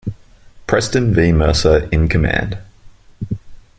Preston 0.65 1.13
V. 1.13 1.31
Mercer 1.31 1.87
in 1.91 2.07
command. 2.07 2.57